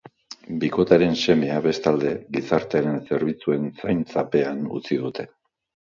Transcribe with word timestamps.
Bikotearen 0.61 1.11
semea, 1.25 1.59
bestalde, 1.67 2.13
gizarte-zerbitzuen 2.37 3.69
zaintzapean 3.85 4.65
utzi 4.81 4.99
dute. 5.07 5.29